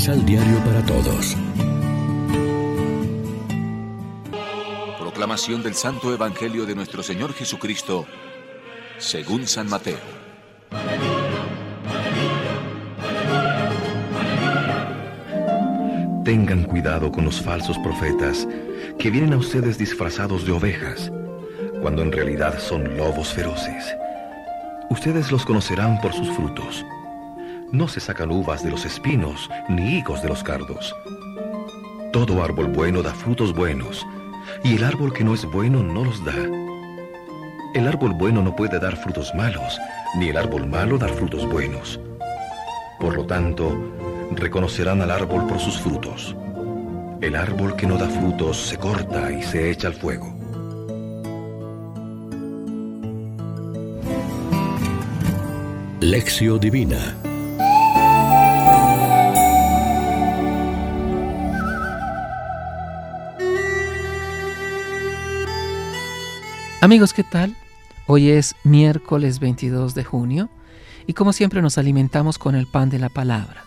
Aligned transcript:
Misal 0.00 0.24
Diario 0.24 0.56
para 0.64 0.82
Todos. 0.86 1.36
Proclamación 4.98 5.62
del 5.62 5.74
Santo 5.74 6.14
Evangelio 6.14 6.64
de 6.64 6.74
nuestro 6.74 7.02
Señor 7.02 7.34
Jesucristo, 7.34 8.06
según 8.96 9.46
San 9.46 9.68
Mateo. 9.68 9.98
Tengan 16.24 16.64
cuidado 16.64 17.12
con 17.12 17.26
los 17.26 17.42
falsos 17.42 17.76
profetas 17.80 18.48
que 18.98 19.10
vienen 19.10 19.34
a 19.34 19.36
ustedes 19.36 19.76
disfrazados 19.76 20.46
de 20.46 20.52
ovejas, 20.52 21.12
cuando 21.82 22.00
en 22.00 22.10
realidad 22.10 22.58
son 22.58 22.96
lobos 22.96 23.34
feroces. 23.34 23.94
Ustedes 24.88 25.30
los 25.30 25.44
conocerán 25.44 26.00
por 26.00 26.14
sus 26.14 26.30
frutos. 26.30 26.86
No 27.72 27.86
se 27.86 28.00
sacan 28.00 28.32
uvas 28.32 28.64
de 28.64 28.70
los 28.70 28.84
espinos, 28.84 29.48
ni 29.68 29.98
higos 29.98 30.22
de 30.22 30.28
los 30.28 30.42
cardos. 30.42 30.92
Todo 32.12 32.42
árbol 32.42 32.66
bueno 32.66 33.00
da 33.00 33.14
frutos 33.14 33.54
buenos, 33.54 34.04
y 34.64 34.74
el 34.74 34.82
árbol 34.82 35.12
que 35.12 35.22
no 35.22 35.34
es 35.34 35.44
bueno 35.44 35.80
no 35.80 36.04
los 36.04 36.24
da. 36.24 36.34
El 37.74 37.86
árbol 37.86 38.12
bueno 38.14 38.42
no 38.42 38.56
puede 38.56 38.80
dar 38.80 38.96
frutos 38.96 39.32
malos, 39.36 39.78
ni 40.18 40.30
el 40.30 40.36
árbol 40.36 40.66
malo 40.66 40.98
dar 40.98 41.10
frutos 41.10 41.48
buenos. 41.48 42.00
Por 42.98 43.14
lo 43.14 43.24
tanto, 43.24 43.72
reconocerán 44.32 45.00
al 45.02 45.12
árbol 45.12 45.46
por 45.46 45.60
sus 45.60 45.78
frutos. 45.78 46.34
El 47.20 47.36
árbol 47.36 47.76
que 47.76 47.86
no 47.86 47.96
da 47.96 48.08
frutos 48.08 48.56
se 48.56 48.78
corta 48.78 49.30
y 49.30 49.44
se 49.44 49.70
echa 49.70 49.86
al 49.86 49.94
fuego. 49.94 50.34
Lección 56.00 56.58
Divina 56.58 57.19
Amigos, 66.82 67.12
¿qué 67.12 67.24
tal? 67.24 67.54
Hoy 68.06 68.30
es 68.30 68.56
miércoles 68.64 69.38
22 69.38 69.94
de 69.94 70.02
junio 70.02 70.48
y 71.06 71.12
como 71.12 71.34
siempre 71.34 71.60
nos 71.60 71.76
alimentamos 71.76 72.38
con 72.38 72.54
el 72.54 72.66
pan 72.66 72.88
de 72.88 72.98
la 72.98 73.10
palabra. 73.10 73.64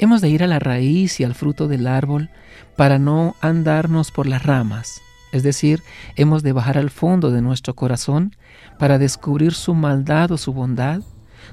Hemos 0.00 0.20
de 0.20 0.28
ir 0.28 0.42
a 0.42 0.48
la 0.48 0.58
raíz 0.58 1.20
y 1.20 1.24
al 1.24 1.36
fruto 1.36 1.68
del 1.68 1.86
árbol 1.86 2.28
para 2.76 2.98
no 2.98 3.36
andarnos 3.40 4.10
por 4.10 4.26
las 4.26 4.42
ramas, 4.42 5.00
es 5.30 5.44
decir, 5.44 5.84
hemos 6.16 6.42
de 6.42 6.50
bajar 6.50 6.78
al 6.78 6.90
fondo 6.90 7.30
de 7.30 7.42
nuestro 7.42 7.76
corazón 7.76 8.34
para 8.76 8.98
descubrir 8.98 9.54
su 9.54 9.74
maldad 9.74 10.32
o 10.32 10.36
su 10.36 10.52
bondad, 10.52 11.02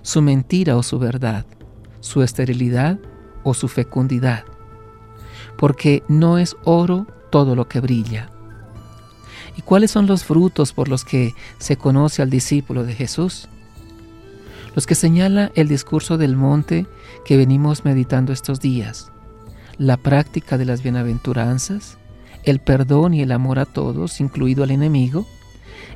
su 0.01 0.23
mentira 0.23 0.75
o 0.75 0.81
su 0.81 0.97
verdad, 0.97 1.45
su 1.99 2.23
esterilidad 2.23 2.97
o 3.43 3.53
su 3.53 3.67
fecundidad, 3.67 4.43
porque 5.55 6.01
no 6.07 6.39
es 6.39 6.57
oro 6.63 7.05
todo 7.29 7.55
lo 7.55 7.67
que 7.67 7.79
brilla 7.79 8.31
¿Y 9.57 9.63
cuáles 9.63 9.91
son 9.91 10.05
los 10.05 10.23
frutos 10.23 10.71
por 10.71 10.87
los 10.87 11.03
que 11.03 11.33
se 11.57 11.77
conoce 11.77 12.21
al 12.21 12.29
discípulo 12.29 12.83
de 12.83 12.93
Jesús? 12.93 13.49
Los 14.75 14.85
que 14.85 14.93
señala 14.95 15.51
el 15.55 15.67
discurso 15.67 16.17
del 16.17 16.35
monte 16.35 16.85
que 17.25 17.37
venimos 17.37 17.83
meditando 17.83 18.31
estos 18.31 18.59
días, 18.59 19.11
la 19.79 19.97
práctica 19.97 20.59
de 20.59 20.65
las 20.65 20.83
bienaventuranzas, 20.83 21.97
el 22.43 22.59
perdón 22.59 23.15
y 23.15 23.21
el 23.21 23.31
amor 23.31 23.57
a 23.57 23.65
todos, 23.65 24.21
incluido 24.21 24.63
al 24.63 24.71
enemigo, 24.71 25.25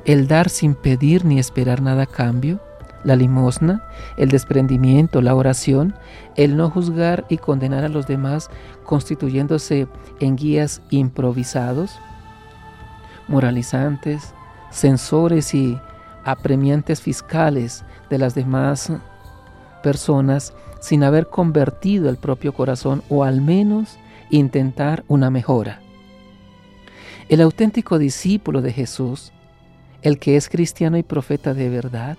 el 0.04 0.26
dar 0.26 0.48
sin 0.48 0.74
pedir 0.74 1.24
ni 1.24 1.38
esperar 1.38 1.80
nada 1.80 2.02
a 2.02 2.06
cambio, 2.06 2.60
la 3.04 3.14
limosna, 3.14 3.84
el 4.16 4.28
desprendimiento, 4.28 5.22
la 5.22 5.34
oración, 5.36 5.94
el 6.36 6.56
no 6.56 6.68
juzgar 6.68 7.26
y 7.28 7.38
condenar 7.38 7.84
a 7.84 7.88
los 7.88 8.08
demás 8.08 8.50
constituyéndose 8.84 9.86
en 10.18 10.36
guías 10.36 10.82
improvisados, 10.90 11.98
moralizantes, 13.28 14.34
censores 14.70 15.54
y 15.54 15.78
apremiantes 16.24 17.00
fiscales 17.00 17.84
de 18.10 18.18
las 18.18 18.34
demás 18.34 18.92
personas 19.82 20.54
sin 20.80 21.04
haber 21.04 21.28
convertido 21.28 22.08
el 22.08 22.16
propio 22.16 22.52
corazón 22.52 23.02
o 23.08 23.24
al 23.24 23.40
menos 23.40 23.98
intentar 24.30 25.04
una 25.08 25.30
mejora. 25.30 25.80
El 27.28 27.40
auténtico 27.40 27.98
discípulo 27.98 28.62
de 28.62 28.72
Jesús, 28.72 29.32
el 30.02 30.18
que 30.18 30.36
es 30.36 30.48
cristiano 30.48 30.96
y 30.96 31.02
profeta 31.02 31.54
de 31.54 31.68
verdad, 31.68 32.18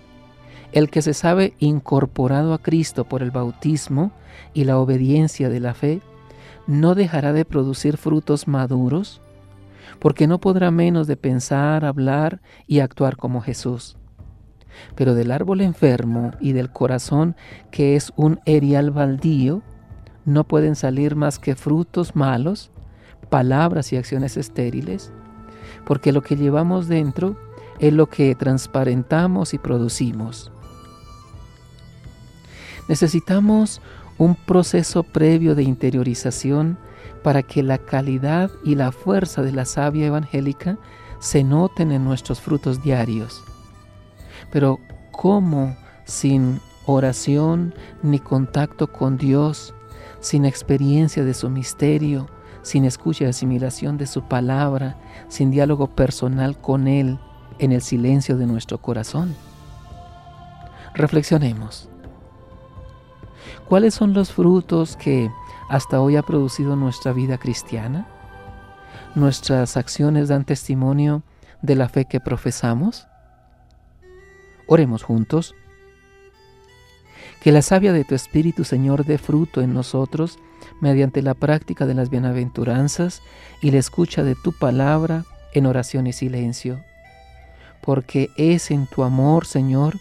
el 0.71 0.89
que 0.89 1.01
se 1.01 1.13
sabe 1.13 1.53
incorporado 1.59 2.53
a 2.53 2.57
Cristo 2.57 3.05
por 3.05 3.21
el 3.21 3.31
bautismo 3.31 4.11
y 4.53 4.63
la 4.63 4.79
obediencia 4.79 5.49
de 5.49 5.59
la 5.59 5.73
fe, 5.73 6.01
no 6.65 6.95
dejará 6.95 7.33
de 7.33 7.45
producir 7.45 7.97
frutos 7.97 8.47
maduros 8.47 9.21
porque 9.99 10.27
no 10.27 10.39
podrá 10.39 10.71
menos 10.71 11.07
de 11.07 11.17
pensar, 11.17 11.85
hablar 11.85 12.41
y 12.67 12.79
actuar 12.79 13.17
como 13.17 13.41
Jesús. 13.41 13.97
Pero 14.95 15.13
del 15.13 15.31
árbol 15.31 15.61
enfermo 15.61 16.31
y 16.39 16.53
del 16.53 16.71
corazón 16.71 17.35
que 17.71 17.95
es 17.95 18.11
un 18.15 18.39
erial 18.45 18.91
baldío, 18.91 19.61
no 20.25 20.45
pueden 20.45 20.75
salir 20.75 21.15
más 21.15 21.39
que 21.39 21.55
frutos 21.55 22.15
malos, 22.15 22.71
palabras 23.29 23.91
y 23.93 23.97
acciones 23.97 24.37
estériles, 24.37 25.11
porque 25.85 26.11
lo 26.11 26.21
que 26.21 26.35
llevamos 26.35 26.87
dentro 26.87 27.37
es 27.79 27.93
lo 27.93 28.07
que 28.07 28.35
transparentamos 28.35 29.53
y 29.53 29.57
producimos. 29.57 30.51
Necesitamos 32.87 33.81
un 34.17 34.35
proceso 34.35 35.03
previo 35.03 35.55
de 35.55 35.63
interiorización 35.63 36.77
para 37.23 37.41
que 37.41 37.63
la 37.63 37.77
calidad 37.77 38.51
y 38.63 38.75
la 38.75 38.91
fuerza 38.91 39.41
de 39.41 39.51
la 39.51 39.65
savia 39.65 40.07
evangélica 40.07 40.77
se 41.19 41.43
noten 41.43 41.91
en 41.91 42.03
nuestros 42.03 42.41
frutos 42.41 42.83
diarios. 42.83 43.43
Pero 44.51 44.79
¿cómo 45.11 45.75
sin 46.05 46.59
oración 46.85 47.73
ni 48.01 48.19
contacto 48.19 48.91
con 48.91 49.17
Dios, 49.17 49.73
sin 50.19 50.45
experiencia 50.45 51.23
de 51.23 51.33
su 51.33 51.49
misterio, 51.49 52.27
sin 52.61 52.85
escucha 52.85 53.25
y 53.25 53.27
asimilación 53.27 53.97
de 53.97 54.05
su 54.05 54.23
palabra, 54.23 54.97
sin 55.29 55.49
diálogo 55.49 55.87
personal 55.87 56.57
con 56.57 56.87
Él 56.87 57.19
en 57.59 57.71
el 57.71 57.81
silencio 57.81 58.37
de 58.37 58.45
nuestro 58.45 58.79
corazón? 58.79 59.33
Reflexionemos. 60.93 61.89
¿Cuáles 63.67 63.93
son 63.93 64.13
los 64.13 64.31
frutos 64.31 64.95
que 64.95 65.31
hasta 65.69 66.01
hoy 66.01 66.15
ha 66.15 66.23
producido 66.23 66.75
nuestra 66.75 67.13
vida 67.13 67.37
cristiana? 67.37 68.07
¿Nuestras 69.15 69.77
acciones 69.77 70.27
dan 70.27 70.45
testimonio 70.45 71.23
de 71.61 71.75
la 71.75 71.89
fe 71.89 72.05
que 72.05 72.19
profesamos? 72.19 73.07
Oremos 74.67 75.03
juntos. 75.03 75.55
Que 77.41 77.51
la 77.51 77.61
savia 77.61 77.93
de 77.93 78.05
tu 78.05 78.15
Espíritu, 78.15 78.63
Señor, 78.63 79.05
dé 79.05 79.17
fruto 79.17 79.61
en 79.61 79.73
nosotros 79.73 80.39
mediante 80.79 81.21
la 81.21 81.33
práctica 81.33 81.85
de 81.85 81.93
las 81.93 82.09
bienaventuranzas 82.09 83.21
y 83.61 83.71
la 83.71 83.79
escucha 83.79 84.23
de 84.23 84.35
tu 84.35 84.53
palabra 84.53 85.25
en 85.53 85.65
oración 85.65 86.07
y 86.07 86.13
silencio. 86.13 86.81
Porque 87.81 88.29
es 88.37 88.71
en 88.71 88.87
tu 88.87 89.03
amor, 89.03 89.45
Señor, 89.45 89.97